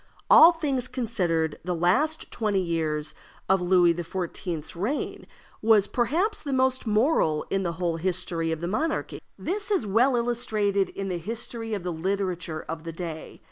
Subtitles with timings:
[0.31, 3.13] All things considered, the last twenty years
[3.47, 5.27] of Louis XIV.'s reign
[5.61, 9.21] was perhaps the most moral in the whole history of the monarchy.
[9.37, 13.39] This is well illustrated in the history of the literature of the day.